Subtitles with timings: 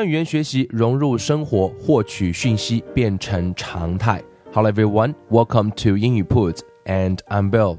[0.00, 4.22] 将语言学习融入生活，获取讯息变成常态。
[4.50, 7.76] Hello everyone, welcome to 英语 铺子, and I'm Bill.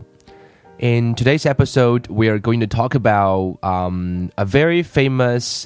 [0.77, 5.65] In today's episode, we are going to talk about um, a very famous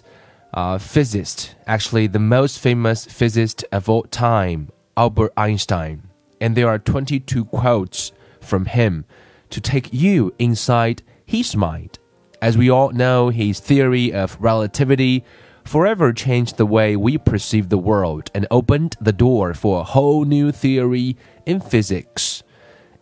[0.53, 6.03] uh, physicist, actually the most famous physicist of all time, Albert Einstein.
[6.39, 9.03] And there are 22 quotes from him
[9.49, 11.99] to take you inside his mind.
[12.41, 15.25] As we all know, his theory of relativity
[15.65, 20.23] forever changed the way we perceive the world and opened the door for a whole
[20.23, 22.43] new theory in physics.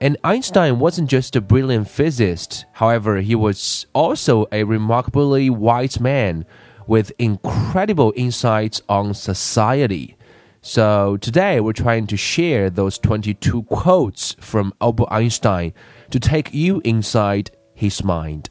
[0.02, 6.46] And Einstein wasn't just a brilliant physicist, however, he was also a remarkably wise man
[6.88, 10.18] with incredible insights on society.
[10.62, 15.74] So today we're trying to share those 22 quotes from Albert Einstein
[16.10, 18.50] to take you inside his mind.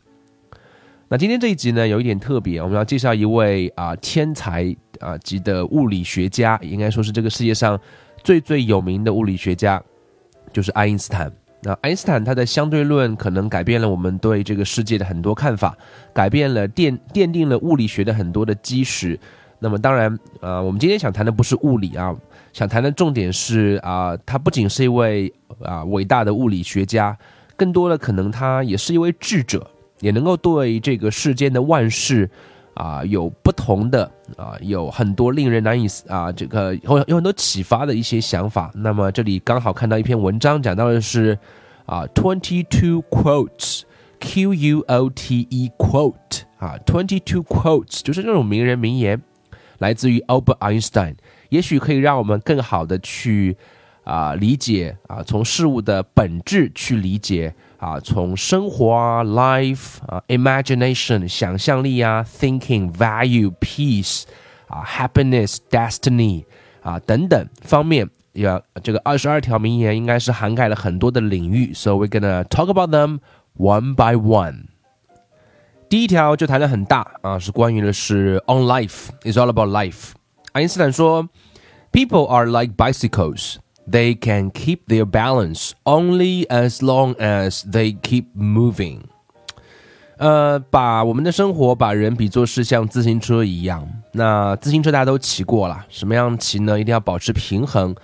[1.12, 7.78] 那今天这一集呢，有一点特别，我们要介绍一位啊天才啊级的物理学家，应该说是这个世界上
[8.24, 9.78] 最最有名的物理学家，
[10.54, 11.30] 就是爱因斯坦。
[11.60, 15.76] 那爱因斯坦他的相对论可能改变了我们对这个世界的很多看法，
[16.14, 19.20] 改变了奠奠定了物理学的很多的基石。
[19.58, 22.16] 那么当然，呃，我们今天想谈的不是物理啊，
[22.54, 25.30] 想谈的重点是啊，他不仅是一位
[25.62, 27.14] 啊伟大的物理学家，
[27.54, 29.70] 更多的可能他也是一位智者。
[30.02, 32.28] 也能够对这个世间的万事，
[32.74, 34.04] 啊，有不同的
[34.36, 38.70] 啊，有很多令人难以啊，这个有有很多启发的一些想法。
[38.74, 41.38] 那么这里刚好看到一篇文章，讲到的是
[41.86, 49.22] 啊，twenty two quotes，Q U O T E quote 啊，twenty two quotes 就是这种名人名言，
[49.78, 51.14] 来自于 Albert Einstein，
[51.50, 53.56] 也许可以让我们更好的去
[54.02, 57.54] 啊理解啊，从事物的本质去理解。
[57.81, 64.23] 啊，从生活啊，life 啊，imagination 想象力啊，thinking value peace
[64.67, 66.45] 啊，happiness destiny
[66.81, 73.19] 啊等等方面，要这个二十二条名言应该是涵盖了很多的领域，so we're gonna talk about them
[73.57, 74.65] one by one。
[75.89, 80.11] 第一条就谈的很大啊，是关于的是 on life is all about life。
[80.51, 81.29] 爱因斯坦说，
[81.91, 83.57] people are like bicycles。
[83.90, 89.00] They can keep their balance only as long as they keep moving。
[90.18, 93.88] 呃，把我们的生活把人比作是像自行车一样。
[94.12, 96.78] 那自行车大家都骑过了，什么样骑呢？
[96.78, 97.94] 一定要保持平衡。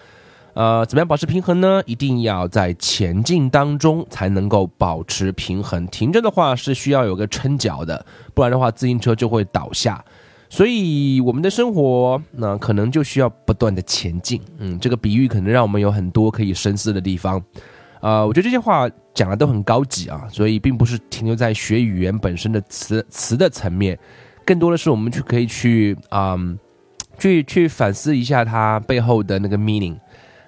[0.54, 1.80] 呃，怎么样保持平衡呢？
[1.86, 5.86] 一定要在前进当中才能够保持平衡。
[5.86, 10.04] 停着的话是需要有个撑脚的，不然的话自行车就会倒下。
[10.50, 17.42] 所以我们的生活那可能就需要不断的前进，嗯，这个比喻可能让我们有很多可以深思的地方，
[18.00, 23.98] 啊，我觉得这些话讲的都很高级啊，所以并不是停留在学语言本身的词词的层面，
[24.44, 26.36] 更多的是我们去可以去啊，
[27.18, 29.98] 去去反思一下它背后的那个 meaning。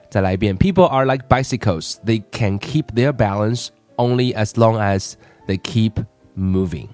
[0.08, 5.12] 再来一遍，People are like bicycles; they can keep their balance only as long as
[5.46, 5.92] they keep
[6.36, 6.88] moving.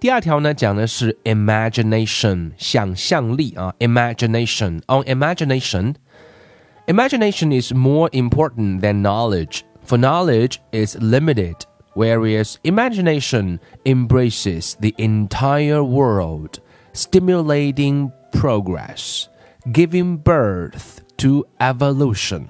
[0.00, 11.54] 第二条呢，讲的是 imagination 想象力啊，imagination on imagination。Imagination is more important than knowledge, for knowledge is limited,
[11.94, 16.58] whereas imagination embraces the entire world,
[16.92, 19.28] stimulating progress,
[19.72, 22.48] giving birth to evolution.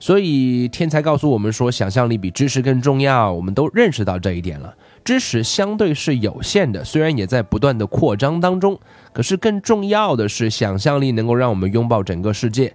[0.00, 3.30] 所以天才告诉我们说，想象力比知识更重要。
[3.30, 4.74] 我们都认识到这一点了。
[5.07, 8.77] 知识相对是有限的，虽然也在不断的扩张当中，
[9.13, 12.73] 可是更重要的是想象力能够让我们拥抱整个世界。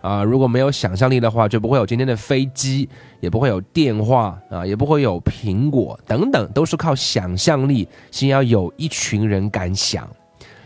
[0.00, 2.88] 啊，如果没有想象力的话，就不会有今天的飞机，
[3.18, 7.88] 也不会有电话啊，也不会有苹果等等，都是靠想象力。
[8.12, 10.08] 先要有一群人敢想。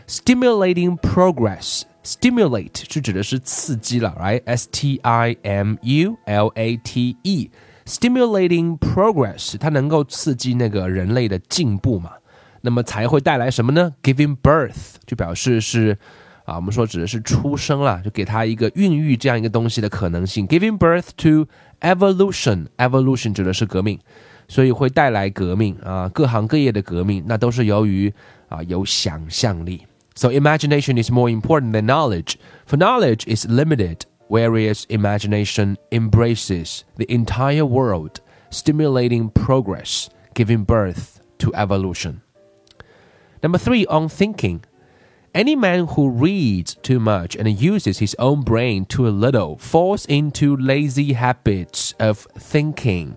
[0.07, 7.51] Stimulating progress，stimulate 是指的是刺激了，right？S T I M U L A T E。
[7.86, 12.12] Stimulating progress，它能够刺激那个人类的进步嘛？
[12.62, 13.94] 那么才会带来什么呢？
[14.04, 15.98] Giving birth 就表示是
[16.46, 20.48] 啊，我们说指的是出生了，就给他一个孕育这样一个东西的可能性。
[20.48, 21.48] Giving birth to
[21.82, 24.00] evolution，evolution 指的是革命。
[24.48, 28.14] 所以会带来革命啊，各行各业的革命，那都是由于
[28.50, 29.86] 啊有想象力。
[30.14, 32.34] So imagination is more important than knowledge,
[32.68, 41.52] for knowledge is limited, whereas imagination embraces the entire world, stimulating progress, giving birth to
[41.54, 42.22] evolution.
[43.42, 44.62] Number three, on thinking.
[45.34, 50.58] Any man who reads too much and uses his own brain too little falls into
[50.58, 53.14] lazy habits of thinking.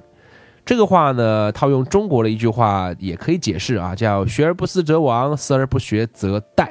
[0.64, 6.69] 这个话呢，套用中国的一句话也可以解释啊，叫“学而不思则罔，思而不学则殆”。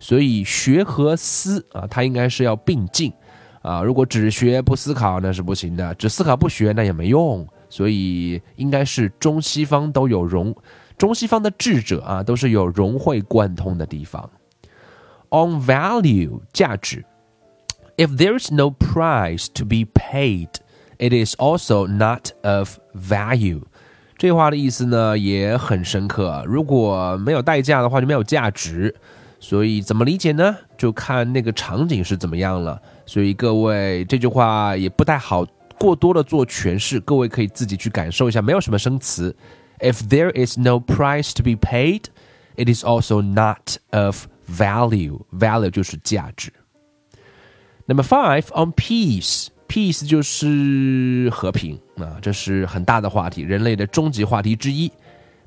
[0.00, 3.12] 所以学和思啊，它应该是要并进
[3.61, 3.81] 啊。
[3.81, 7.47] 如果只学不思考那是不行的，只思考不学那也没用。
[7.69, 10.53] 所以应该是中西方都有融，
[10.97, 14.29] 中西方的智者啊都是有融会贯通的地方。
[15.29, 17.05] on value 价值。
[17.95, 20.49] If there is no price to be paid,
[20.97, 23.61] it is also not of value.
[24.17, 26.43] 这话的意思呢也很深刻。
[26.45, 28.93] 如果没有代价的话，就没有价值。
[29.39, 30.55] 所以怎么理解呢？
[30.77, 32.81] 就看那个场景是怎么样了。
[33.10, 35.46] 所以各位这句话也不太好
[35.78, 38.40] 过多的做诠释，各位可以自己去感受一下。
[38.40, 39.34] 没有什么生词。
[39.80, 42.04] If there is no price to be paid,
[42.56, 46.52] it is also not of value value 就是价值。
[47.86, 54.90] Number five on peace peace 就是和平啊，这是很大的话题，人类的终极话题之一。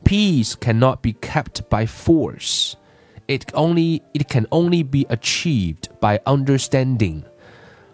[0.06, 2.74] Peace cannot be kept by force.
[3.28, 7.24] It only it can only be achieved by understanding.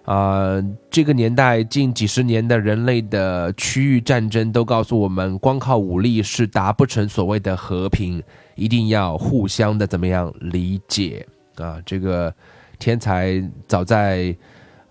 [0.03, 8.21] 啊，这个年代近几十年的人类的区域战争都告诉我们，光靠武力是达不成所谓的和平，
[8.53, 11.25] 一定要互相的怎么样理解
[11.55, 11.81] 啊？
[11.83, 12.31] 这个
[12.77, 14.35] 天才早在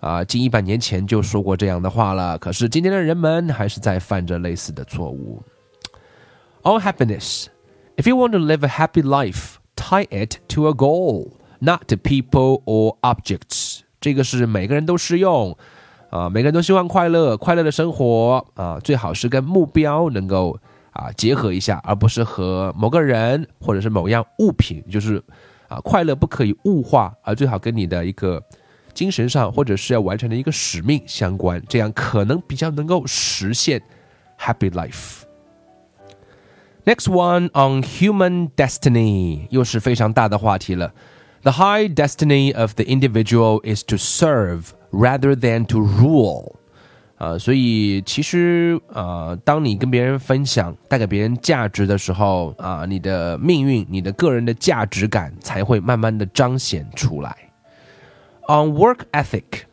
[0.01, 5.41] 啊近一百年前就说过这样的话了，可是今天的人们还是在犯着类似的错误。
[6.63, 7.45] On happiness,
[7.95, 11.95] if you want to live a happy life, tie it to a goal, not to
[11.95, 13.68] people or objects.
[14.00, 15.56] 这个是每个人都适用，
[16.10, 20.58] 啊，每个人都希望快乐，快乐的生活啊，最好是跟目标能够
[20.92, 25.22] 啊结合一下，而不是和某个人或者是某样物品，就是
[25.68, 28.42] 啊，快乐不可以物化，而最好跟你的一个
[28.94, 33.82] 精神上或者是要完成的一个使命相关，这样可能比较能够实现
[34.38, 35.22] happy life。
[36.86, 40.92] Next one on human destiny，又是非常大的话题了。
[41.43, 46.55] The high destiny of the individual is to serve rather than to rule.
[47.17, 57.33] 啊，所以其实啊，当你跟别人分享、带给别人价值的时候啊，你的命运、你的个人的价值感才会慢慢的彰显出来。
[58.47, 59.63] On work ethic,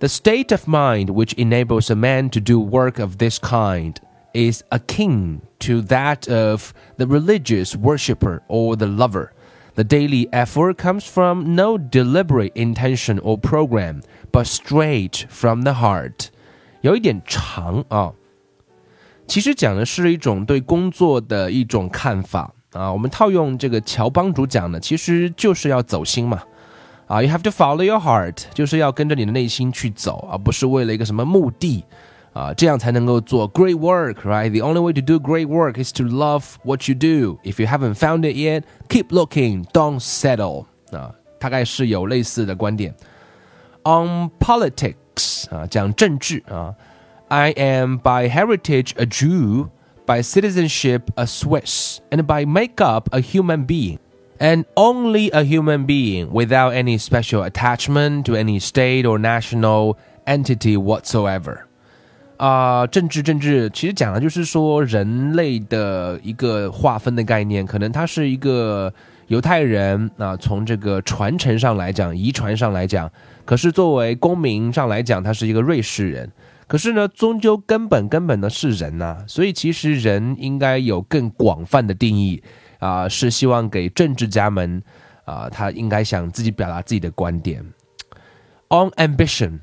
[0.00, 3.94] the state of mind which enables a man to do work of this kind
[4.34, 9.30] is akin to that of the religious worshipper or the lover.
[9.75, 16.27] The daily effort comes from no deliberate intention or program, but straight from the heart。
[16.81, 18.13] 有一点长啊，
[19.25, 22.93] 其实讲的是一种对工作的一种看法啊。
[22.93, 26.43] 我们套用这个乔帮主讲的，其实就是要走心嘛。
[27.07, 31.83] 啊，You have to follow your heart，就是要跟着你的内心去走，而不是为了一个什么目的。
[32.32, 34.50] 啊，这样才能够做 great work, right?
[34.50, 37.38] The only way to do great work is to love what you do.
[37.42, 40.66] If you haven't found it yet, keep looking, don't settle.
[40.92, 42.94] 啊，大概是有类似的观点。
[43.84, 46.74] On politics 啊，讲政治啊，
[47.28, 49.68] I am by heritage a Jew,
[50.06, 53.98] by citizenship a Swiss, and by makeup a human being.
[54.40, 59.98] And only a human being without any special attachment to any state or national
[60.28, 61.66] entity whatsoever.
[62.37, 68.91] 啊，政治政治，其实讲的就是说人类的一个划分的概念，可能他是一个
[69.27, 73.09] 犹太人啊，从这个传承上来讲，遗传上来讲，
[73.45, 76.29] 可是作为公民上来讲，他是一个瑞士人，
[76.67, 82.43] 可是呢，终究根本根本的是人呐，所以其实人应该有更广泛的定义
[82.79, 84.81] 啊，是希望给政治家们
[85.23, 87.63] 啊，他应该想自己表达自己的观点
[88.69, 89.59] ，on ambition。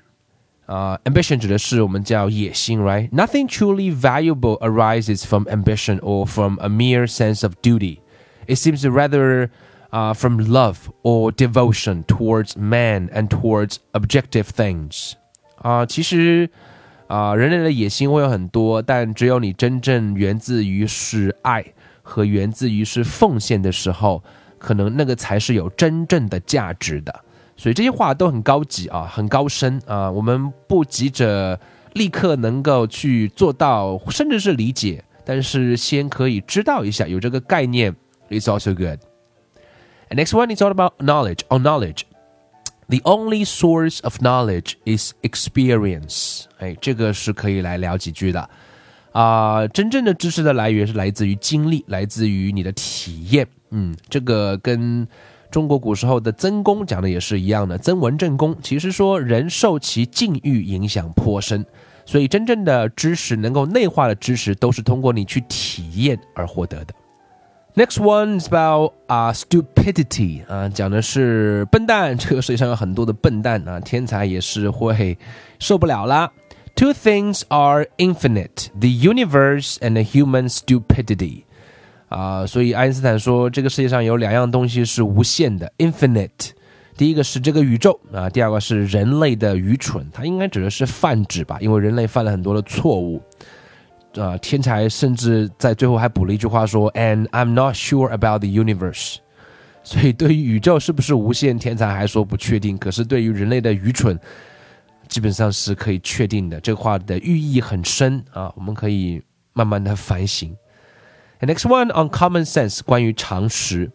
[0.70, 3.10] uh, ambition 指的是我们叫野心，right?
[3.12, 8.00] Nothing truly valuable arises from ambition or from a mere sense of duty.
[8.48, 9.50] It seems rather
[9.92, 15.14] uh, from love or devotion towards man and towards objective things.
[15.62, 16.50] 啊、uh,，其实
[17.08, 21.66] 啊、uh,，人类的野心会有很多，但只有你真正源自于是爱
[22.04, 24.24] 和源自于是奉献的时候，
[24.60, 27.24] 可能那个才是有真正的价值的。
[27.61, 30.11] 所以这些话都很高级啊，很高深啊。
[30.11, 31.61] 我们不急着
[31.93, 37.95] 立刻能够去做到，甚至是理解但是先可以知道一下，有这个概念
[38.31, 38.99] ，it's also good.
[40.09, 41.41] And next one is all about knowledge.
[41.51, 42.05] On knowledge,
[42.89, 46.45] the only source of knowledge is experience.
[46.61, 48.49] 哎，这个是可以来聊几句的。
[49.13, 53.47] 啊，真正的知识的来源是来自于经历，来自于你的体验。
[53.71, 55.07] 嗯，这个跟
[55.51, 57.77] 中国古时候的曾公讲的也是一样的。
[57.77, 61.65] 曾文正公其实说，人受其境遇影响颇深，
[62.07, 66.95] 所以真正的知识能够内化的知识，都是通过你去体验而获得的。
[67.75, 72.19] Next one is about 啊，stupidity 啊，讲的是笨蛋。
[72.19, 75.17] 这个世界上有很多的笨蛋啊，天才也是会
[75.59, 76.33] 受不了啦。
[76.75, 81.45] Two things are infinite: the universe and human stupidity.
[82.11, 86.51] 啊，所以爱因斯坦说，这个世界上有两样东西是无限的，infinite。
[86.97, 90.07] 第一个是这个宇宙啊，第二个是人类的愚蠢。
[90.13, 93.23] 它应该指的是泛指吧，因为人类犯了很多的错误。
[94.17, 99.19] 啊，天才甚至在最后还补了一句话说：“And I'm not sure about the universe。”
[99.85, 102.77] 所以对于宇宙是不是无限，天才还说不确定。
[102.77, 104.19] 可是对于人类的愚蠢，
[105.07, 106.61] 基本上是可以确定的。
[106.61, 110.55] 这话的寓意很深啊，我们可以慢慢的反省。
[111.40, 113.92] And next one on common sense，关于常识。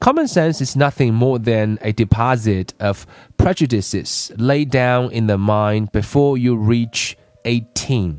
[0.00, 3.04] Common sense is nothing more than a deposit of
[3.36, 7.12] prejudices laid down in the mind before you reach
[7.44, 8.16] eighteen.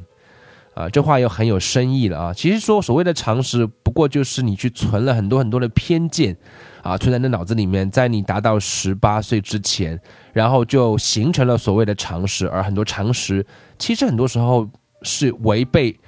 [0.74, 2.34] 啊，这话又很有深意了啊！
[2.34, 6.38] 其实说所谓的常识，不过就是你去存了很多很多的偏见，
[6.82, 10.00] 啊，存在你的脑子里面，在你达到十八岁之前，
[10.32, 12.48] 然后就形成了所谓的常识。
[12.48, 13.46] 而很多常识，
[13.78, 14.70] 其实很多时候
[15.02, 16.00] 是违背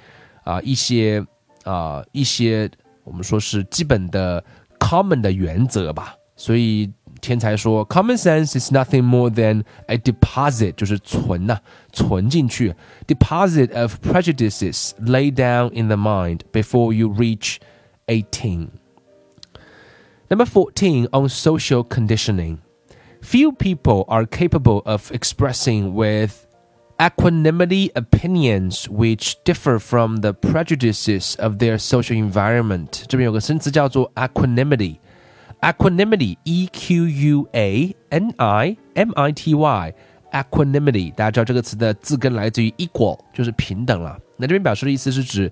[0.44, 1.22] 啊一些
[1.68, 2.70] 啊一些
[3.04, 4.44] 我们说是基本的
[4.78, 6.16] common 的原则吧。
[6.36, 11.62] 所以天才说，common sense is nothing more than a deposit，就是存呐、啊，
[11.92, 12.74] 存进去，
[13.06, 17.58] deposit of prejudices laid down in the mind before you reach
[18.06, 18.68] eighteen.
[20.28, 22.58] Number 14 on social conditioning.
[23.22, 26.46] Few people are capable of expressing with
[26.98, 33.02] equanimity opinions which differ from the prejudices of their social environment.
[33.08, 39.94] 这边有个生词叫做 equanimity。equanimity e q u a n i m i t y
[40.30, 44.18] equanimity，大家知道这个词的字根来自于 equal，就是平等了。
[44.36, 45.50] 那这边表示的意思是指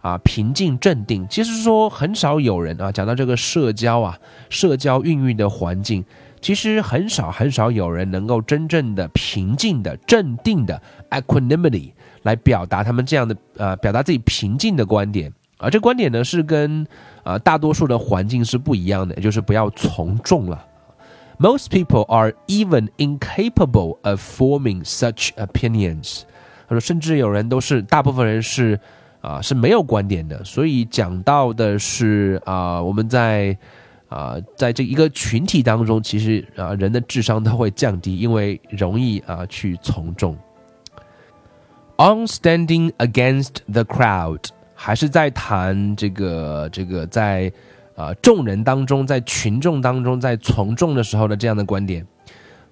[0.00, 1.26] 啊平静镇定。
[1.28, 4.18] 其实说很少有人啊讲到这个社交啊，
[4.48, 6.04] 社交孕育的环境，
[6.45, 15.33] 其实很少很少有人能够真正的平静的镇定的 equanimity 来表达他们这样的呃表达自己平静的观点。
[15.57, 16.85] 而这观点呢，是跟
[17.23, 20.63] 啊大多数的环境是不一样的，也就是不要从众了。
[21.39, 26.21] Most people are even incapable of forming such opinions。
[26.67, 28.79] 他说，甚至有人都是，大部分人是
[29.21, 30.43] 啊是没有观点的。
[30.43, 33.57] 所以讲到的是啊，我们在
[34.15, 40.37] 啊在这一个群体当中，其实啊人的智商都会降低，因为容易啊去从众。
[41.97, 44.39] On standing against the crowd。
[44.77, 47.49] 还是在谈这个这个在
[47.95, 52.05] 啊众人当中，在群众当中，在从众的时候的这样的观点。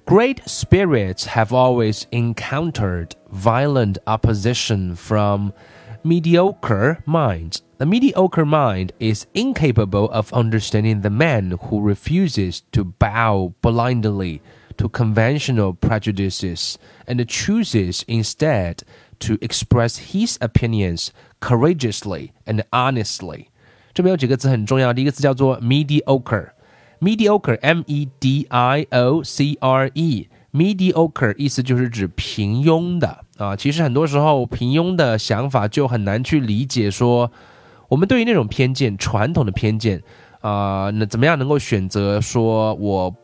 [0.06, 5.52] Great spirits have always encountered violent opposition from
[6.04, 7.60] mediocre minds.
[7.83, 14.41] The mediocre mind is incapable of understanding the man who refuses to bow blindly
[14.79, 18.83] to conventional prejudices and chooses instead
[19.21, 21.11] to express his opinions
[21.41, 23.47] courageously and honestly。
[23.95, 33.57] 这边有几个字很重要，第一个字叫做 mediocre，mediocre，m e d i o c r e，mediocre 意思就是指平庸的啊。
[33.57, 36.88] 其实很多时候，平庸的想法就很难去理解。
[36.88, 37.33] 说
[37.94, 40.02] 我们对于那种偏见，传统的偏见
[40.42, 43.16] 啊，那怎么样能够选择说我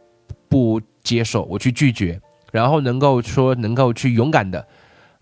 [0.47, 2.21] 不接受，我去拒绝，
[2.51, 4.67] 然后能够说能够去勇敢的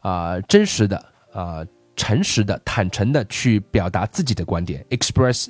[0.02, 0.98] 啊，真实的
[1.32, 1.66] 啊。
[2.00, 5.48] 诚实的、坦诚的去表达自己的观点，express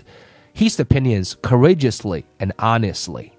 [0.55, 3.31] his opinions courageously and honestly。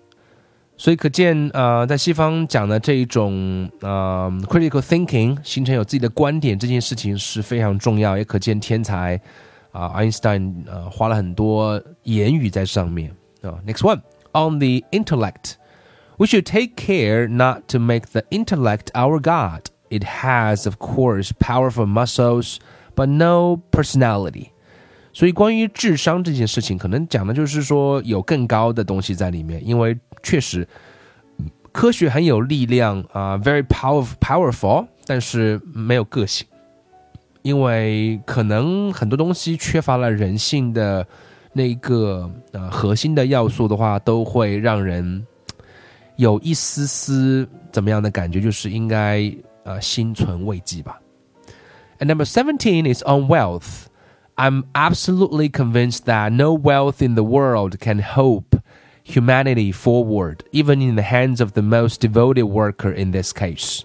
[0.76, 9.18] 所以可见，呃，在西方讲的这一种呃 critical thinking，形成有自己的观点这件事情是非常重要，也可见天才
[9.77, 13.09] 啊，爱因斯坦呃花了很多言语在上面
[13.41, 13.57] 啊。
[13.65, 14.01] Next one
[14.33, 19.71] on the intellect。We should take care not to make the intellect our God.
[19.89, 22.57] It has, of course, powerful muscles,
[22.95, 24.49] but no personality。
[25.11, 30.67] 所以关于智商这件事情，可能讲的就是说有更高的东西在里面，因为确实
[31.71, 36.47] 科学很有力量啊，very powerful powerful，但是没有个性。
[37.47, 41.05] 因为可能很多东西缺乏了人性的
[41.51, 45.25] 那个呃核心的要素的话，都会让人
[46.15, 49.31] 有一丝丝怎么样的感觉，就是应该
[49.63, 50.99] 呃心存慰藉吧。
[51.99, 53.87] And number seventeen is on wealth.
[54.35, 58.57] I'm absolutely convinced that no wealth in the world can hope
[59.03, 63.83] humanity forward, even in the hands of the most devoted worker in this case.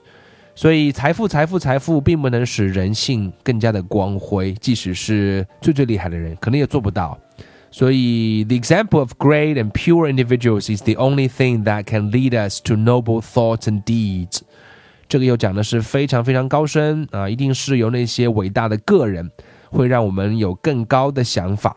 [0.55, 4.53] 所以，财富、财富、财富，并不能使人性更加的光辉。
[4.61, 7.17] 即使是最最厉害的人，可能也做不到。
[7.71, 12.75] 所以，the example of great and pure individuals is the only thing that can lead us to
[12.75, 14.41] noble thoughts and deeds。
[15.07, 19.29] 这个又讲的是非常非常高深啊，一定是由那些伟大的个人。
[19.75, 21.75] 会让我们有更高的想法。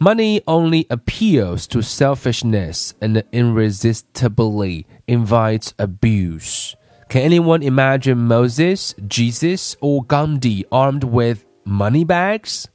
[0.00, 6.72] Money only appeals to selfishness and irresistibly invites abuse.
[7.10, 12.66] Can anyone imagine Moses, Jesus, or Gandhi armed with money bags?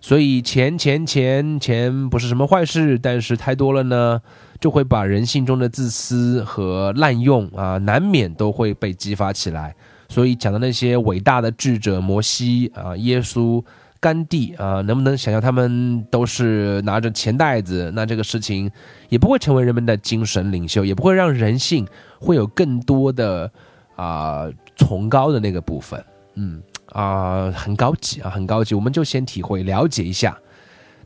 [0.00, 4.20] 所以钱钱钱钱不是什么坏事，但是太多了呢，
[4.58, 9.72] 就会把人性中的自私和滥用啊，难免都会被激发起来。
[10.08, 13.64] 所以讲的那些伟大的智者，摩西啊、耶稣、
[14.02, 17.88] 甘地啊，能不能想象他们都是拿着钱袋子？
[17.94, 18.68] 那这个事情
[19.08, 21.86] 也不会成为人们的精神领袖，也不会让人性
[22.18, 23.48] 会有更多的
[23.94, 26.04] 啊崇高的那个部分。
[26.34, 28.74] 嗯啊，很高级啊，很高级。
[28.74, 30.36] 我们就先体会了解一下。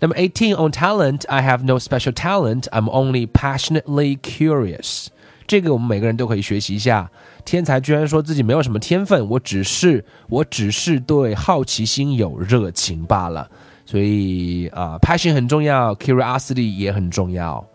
[0.00, 2.62] 那么，eighteen on talent, I have no special talent.
[2.70, 5.08] I'm only passionately curious.
[5.47, 7.09] 这个我们每个人都可以学习一下。
[7.43, 13.49] 天才居然说自己没有什么天分，我只是我只是对好奇心有热情罢了。
[13.85, 17.65] 所以啊，passion 很重要，curiosity 也很重要。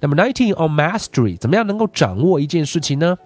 [0.00, 3.18] 那么 nineteen on mastery，怎么样能够掌握一件事情呢？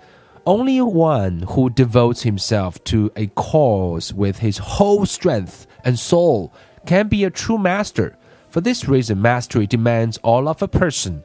[0.45, 6.51] Only one who devotes himself to a cause with his whole strength and soul
[6.87, 8.12] can be a true master.
[8.51, 11.22] For this reason, mastery demands all of a person.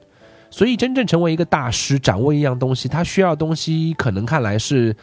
[0.50, 4.94] 所以，真正成为一个大师，掌握一样东西，他需要的东西可能看来是，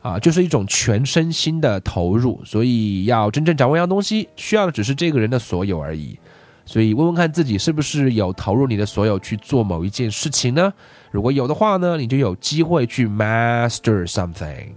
[0.00, 2.40] 啊，就是一种全身心的投入。
[2.44, 6.18] 所以，要真正掌握一样东西，需要的只是这个人的所有而已。
[6.64, 10.72] 所以，问问看自己是不是有投入你的所有去做某一件事情呢？
[11.10, 14.68] 如果有的话呢，你就有机会去 master something。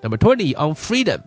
[0.00, 1.18] 那么，twenty on freedom。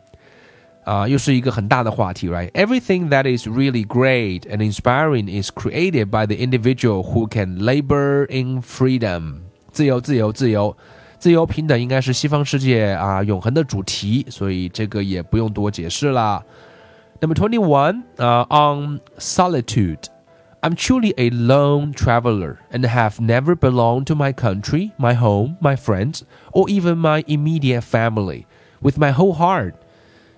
[0.85, 8.26] 啊，又是一个很大的话题，right？Everything that is really great and inspiring is created by the individual who can labor
[8.30, 9.40] in freedom。
[9.72, 10.76] 自由，自由，自由，
[11.18, 16.44] 自由平等应该是西方世界啊永恒的主题，所以这个也不用多解释了。
[17.20, 24.90] 那么 twenty one 啊，on solitude。I'm truly a lone traveler and have never belonged to my country,
[24.98, 28.46] my home, my friends, or even my immediate family
[28.80, 29.74] with my whole heart.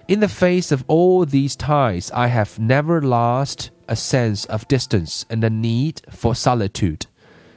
[0.05, 5.21] In the face of all these ties, I have never lost a sense of distance
[5.29, 7.01] and a need for solitude。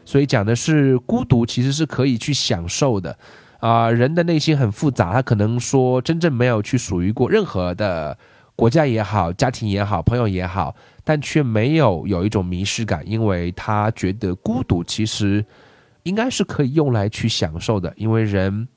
[0.04, 3.18] 所以讲的是孤独其实是可以去享受的
[3.58, 8.16] 啊、人的内心很复杂，他可能说真正没有去属于过任何的
[8.54, 15.44] 国家也好、家庭也好、朋友也好，但却没有有一种迷失感，因为他觉得孤独其实
[16.04, 18.68] 应该是可以用来去享受的，因为人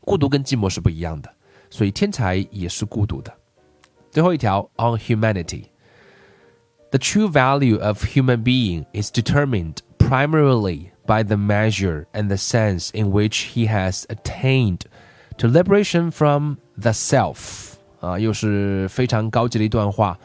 [0.00, 1.32] 孤独跟寂寞是不一样的。
[1.69, 3.31] 所以天才也是孤独的。
[4.11, 12.89] 最后一条，on humanity。The true value of human being is determined primarily by the measure and the sense
[12.93, 14.81] in which he has attained
[15.37, 17.73] to liberation from the self。
[17.99, 20.17] 啊，又是非常高级的一段话，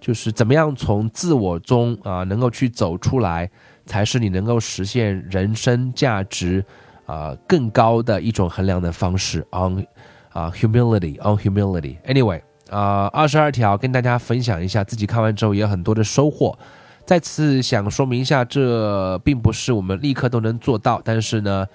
[0.00, 3.48] 就是怎么样从自我中啊能够去走出来，
[3.86, 6.62] 才是你能够实现人生价值
[7.06, 9.46] 啊更高的一种衡量的方式。
[9.52, 9.86] on
[10.35, 11.95] 啊，humility on humility。
[12.05, 16.57] Anyway，啊，二十二条跟大家分享一下，自己看完之后也有很多的收获。
[17.05, 21.65] 再次想说明一下，这并不是我们立刻都能做到，但是呢，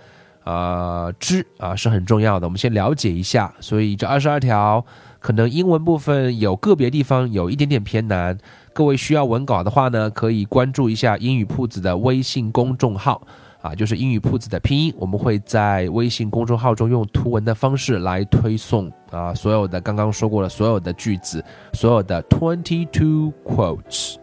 [0.45, 2.47] 呃，知啊是很重要的。
[2.47, 3.51] 我们先了解一下。
[3.61, 4.85] 所以这二十二条
[5.21, 8.37] 可能英文部分有个别地方有一点点偏难。
[8.75, 13.27] 各位需要文稿的话呢，可以关注一下英语铺子的微信公众号。
[13.61, 24.20] 啊，就是英语铺子的拼音，我们会在微信公众号中用图文的方式来推送啊，所有的刚刚说过的所有的句子，所有的 twenty two quotes。